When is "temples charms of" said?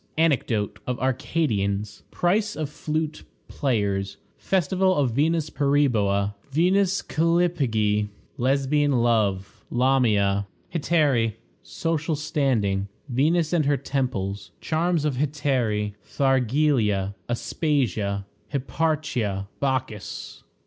13.77-15.17